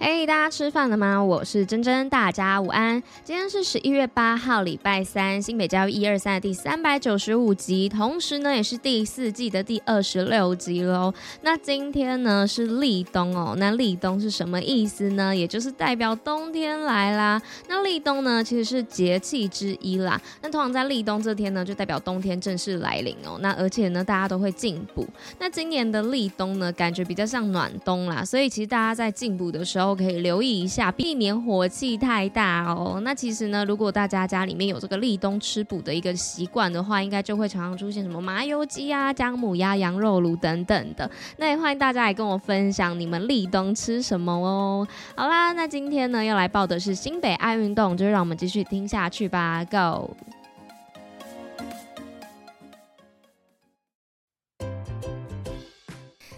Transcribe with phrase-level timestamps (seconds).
[0.00, 1.22] 嘿大家吃饭了吗？
[1.22, 3.02] 我是珍珍，大家午安。
[3.24, 11.12] 今天是十一月八号，礼拜三，新北教育一二三的第三百九十五集，同时呢，也是第四季的第二十六集喽。
[11.42, 15.34] 那今天呢是立冬哦，那立冬是什么意思呢？
[15.34, 17.42] 也就是代表冬天来啦。
[17.68, 20.20] 那立冬呢，其实是节气之一啦。
[20.42, 23.36] 那通常在立冬这天呢，就代表冬天正式来临哦。
[23.40, 25.04] 那而且呢，大家都会进补。
[25.40, 33.00] 那今年的立冬呢，感觉比较像暖冬啦，所以其实大家在进补的时候，都可以留意一下，避免火气太大哦。
[33.02, 41.10] 那其实呢，如果大家家里面有这个立冬吃补的一个习惯的话，应该就会常常出现什么麻油鸡啊、姜母鸭、羊肉炉等等的。
[41.38, 44.86] 那也欢迎大家来跟我分享你们立冬吃什么哦。
[45.16, 49.64] 好啦，那今天呢要来报的是新北爱运动，就让我们继续听下去吧。
[49.64, 50.14] Go！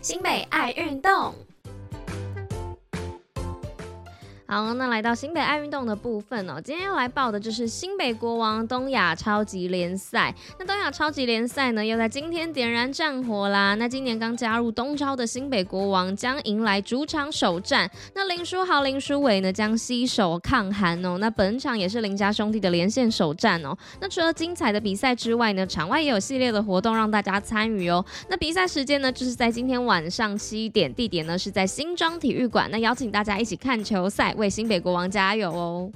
[0.01, 1.35] 新北爱运动。
[4.51, 10.35] 好，那来到新北爱运动的部分哦，今天要来报的就是新北国王东亚超级联赛。
[10.59, 13.77] 那东亚超级联赛呢，又在今天点燃战火啦。
[13.77, 17.89] 那今年刚加入东超的新北国王将迎来主场首战。
[18.13, 21.17] 那林书豪、林书伟呢，将携手抗韩哦。
[21.19, 23.73] 那本场也是林家兄弟的连线首战哦。
[24.01, 28.05] 那除了精彩的比赛之外呢，场外也有系列的活动让大家参与哦。
[28.29, 32.69] 那比赛时间呢，就是在今天晚上七点，地点呢是在新庄体育馆。
[32.73, 34.35] 那邀请大家一起看球赛。
[34.41, 35.93] 为新北国王加油哦。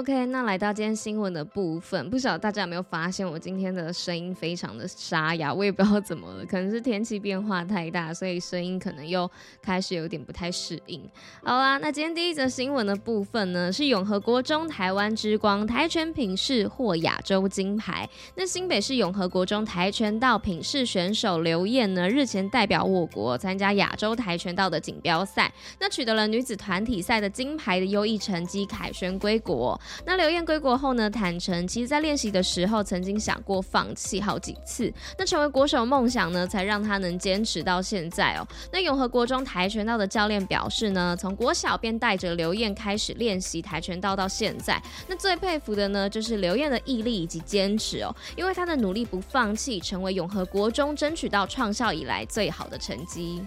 [0.00, 11.06] ！OK，那来到今天新闻的部分，不晓得大家有没有发现我今天的声音非常的沙哑，我也不知道怎么了，可能是天气变化太大，所以声音可能又开始有点不太适应。
[11.44, 18.08] 好啦，那今天第一则新闻的部分呢，是永和国中台湾之光跆拳品试获亚洲金牌。
[18.36, 29.78] 那新北市永和国中跆拳道品试选手刘燕呢，日前代表我国参加亚洲跆拳道的锦标赛，那取得了女子团体赛的金牌的优异成绩，凯旋归国。
[30.04, 38.46] 那刘燕归国后呢，坦诚其实在练习的时候曾经想过放弃好几次，那成为国手梦想呢，才让他能坚持到现在哦。
[38.72, 53.42] 那永和国中跆拳道的教练表示呢，从国小便带着刘燕开始练习跆拳道到现在，那最佩服的呢，就是刘燕的毅力以及坚持哦，因为他的努力不放弃，成为永和国中争取到创校以来最好的成绩。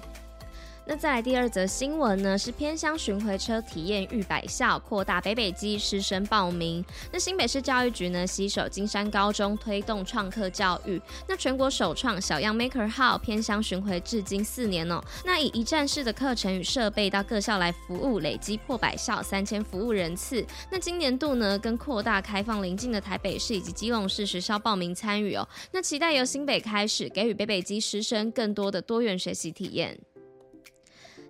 [0.85, 6.83] 那再来第二则新闻呢，是偏乡巡回车体验逾百校扩大北北基师生报名。
[7.11, 11.01] 那新北市教育局呢，携手金山高中推动创客教育。
[11.25, 15.01] 那全国首创小样 Maker 号偏乡巡回至今四年哦。
[15.23, 20.45] 那以一站式的课程与设备到各校来服务，累积破百校三千服务人次。
[20.69, 25.47] 那今年度呢，跟扩大开放邻近的台北市以及基隆市学校报名参与哦。
[25.71, 29.97] 那期待由新北开始，给予北北基师生更多的多元学习体验。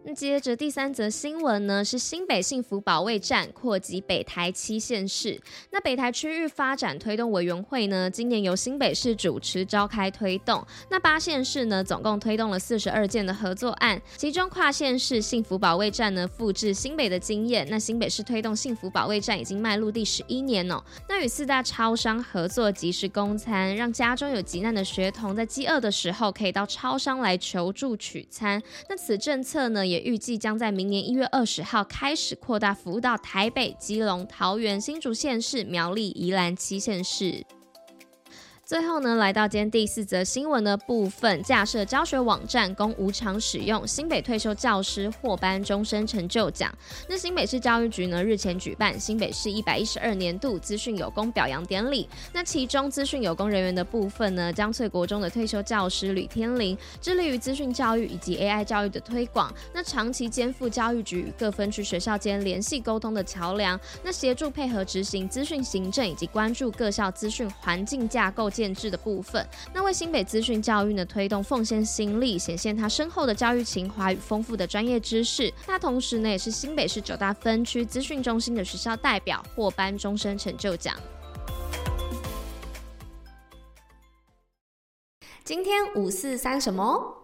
[0.05, 5.39] 那接着第三则新闻呢，是新北幸福保卫战扩及北台七县市。
[5.71, 10.65] 那北台区域发展推动委员会呢，今年由新北市主持召开推动。
[10.89, 17.65] 那八县市呢，总共推动了四十二件的合作案，其中跨县市幸福保卫战呢，复制新北的经验。
[17.69, 20.83] 那新北市推动幸福保卫战已经迈入第十一年哦。
[21.07, 28.61] 那与四大超商合作即时供餐，让家中有急难的学童在饥饿的时候可以到超商来求助取餐。
[28.89, 37.45] 那此政策呢，也也预计将在明年一月二十号开始扩大服务到台北、基隆、桃园、新竹县市、苗栗、宜兰七县市。
[38.73, 46.73] 最后呢，来到今天第四则新闻的部分，架设教学网站供无偿使用，新北退休教师获颁终身成就奖。
[47.07, 52.09] 那新北市教育局呢，日前举办新北市一百一十二年度资讯有功表扬典礼。
[52.31, 59.53] 那其中资讯有功人员的部分呢，江翠国中的退休教师吕天林，致力于资讯教育以及 AI 教育的推广。
[59.71, 68.49] 那长期肩负教育局与各分区学校间联系沟通的桥梁，那协助配合执行资讯行政以及关注各校资讯环境架构。
[68.62, 69.43] 建制的部分，
[69.73, 75.51] 那为新北资讯教育呢推动奉献心力，显现他深厚的教育情怀与丰富的专业知识。
[75.65, 80.95] 那同时呢也是新北市九大分区资讯中心的学校代表，获颁终身成就奖。
[85.43, 87.22] 今天五四三什么？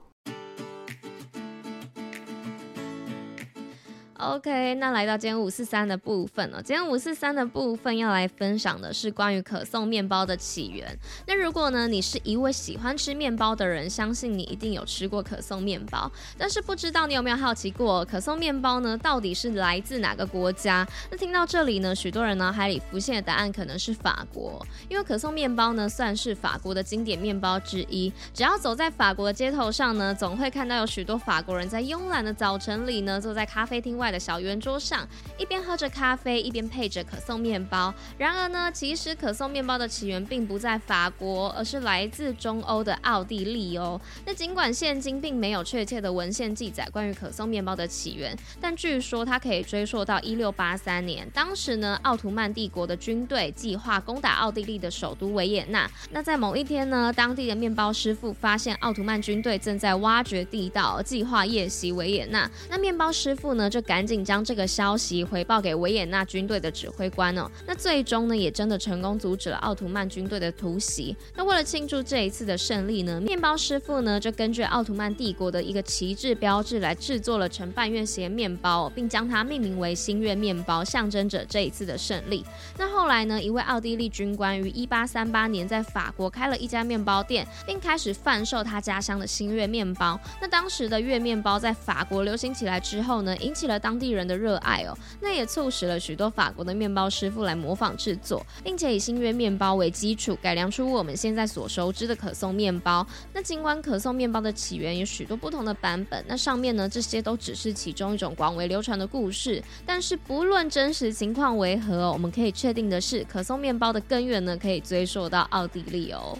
[4.20, 6.62] OK，那来到今天五四三的部分了。
[6.62, 10.86] 今天五四三的部分要来分享的是关于可颂面包的起源。
[11.26, 16.12] 那如果呢，你是一位喜欢吃面包的人，相信你一定有吃过可颂面包。
[16.38, 20.86] 但是不知道你有没有好奇过，可颂面包呢到底是来自哪个国家？
[21.10, 28.12] 那听到这里呢，许多人脑海里浮现的答案可能是法国，因为可颂面包呢算是法国的经典面包之一。
[28.34, 34.09] 只要走在法国的街头上呢，总会看到有许多法国人在慵懒的早晨里呢，坐在咖啡厅外。
[34.12, 35.08] 的小圆桌上，
[35.38, 37.94] 一边喝着咖啡，一边配着可颂面包。
[38.18, 44.00] 然而呢，其实可颂面包的起源并不在法国，而是来自中欧的奥地利哦。
[44.26, 51.30] 那尽管现今并没有确切的文献记载关于可颂面包的起源，但据说它可以追溯到一六八三年。
[51.32, 55.90] 当时呢，奥图曼帝国的军队计划攻打奥地利的首都维也纳。
[56.12, 62.50] 那在某一天呢，当地的面包师傅发现奥图曼军队正在挖掘地道，计划夜袭维也纳。
[62.70, 67.52] 那面包师傅呢，就赶赶紧将这个消息回报给维也纳军队的指挥官哦。
[67.68, 71.14] 那最终呢，也真的成功阻止了奥图曼军队的突袭。
[71.36, 82.46] 那为了庆祝这一次的胜利呢，面包师傅呢就根据奥图曼帝国的一个旗帜标志来制作了呈半月形面包，并将它命名为新月面包，象征着这一次的胜利。
[82.78, 90.18] 那后来呢，一位奥地利军官于一八三八年在法国开了一家面包店，并开始贩售他家乡的新月面包。
[90.40, 103.04] 那当时的月面包在法国流行起来之后呢，引起了当当地人的热爱哦，那也促使了许多法国的面包师傅来模仿制作，并且以新月面包为基础改良出我们现在所熟知的可颂面包。
[103.34, 109.60] 那尽管可颂面包的起源有许多不同的版本，那上面呢，这些都只是其中一种广为流传的故事。
[109.88, 116.38] 但是不论真实情况为何，我们可以确定的是，可颂面包的根源呢，可以追溯到奥地利哦。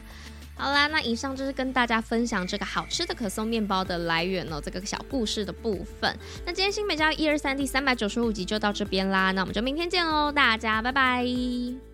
[0.60, 6.14] 好啦，那以上就是跟大家分享这个好吃的可颂面包的来源哦，这个小故事的部分。
[6.46, 11.89] 那今天新美家一二三第三百九十五集就到这边啦，那我们就明天见喽，大家拜拜。